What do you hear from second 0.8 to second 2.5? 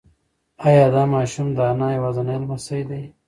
دا ماشوم د انا یوازینی